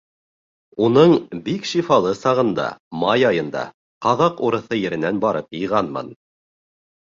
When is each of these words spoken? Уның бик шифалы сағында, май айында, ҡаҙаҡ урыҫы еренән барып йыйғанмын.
Уның 0.85 1.11
бик 1.49 1.67
шифалы 1.71 2.13
сағында, 2.21 2.65
май 3.03 3.27
айында, 3.33 3.67
ҡаҙаҡ 4.07 4.43
урыҫы 4.49 4.83
еренән 4.83 5.23
барып 5.29 5.63
йыйғанмын. 5.63 6.13